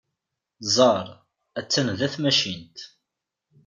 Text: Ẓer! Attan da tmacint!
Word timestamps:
Ẓer! 0.75 1.07
Attan 1.59 1.87
da 1.99 2.07
tmacint! 2.13 2.77